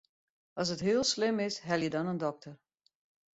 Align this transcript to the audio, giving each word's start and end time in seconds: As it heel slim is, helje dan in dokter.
As 0.57 0.71
it 0.71 0.79
heel 0.81 1.03
slim 1.03 1.37
is, 1.45 1.55
helje 1.67 1.89
dan 1.91 2.11
in 2.13 2.17
dokter. 2.23 2.55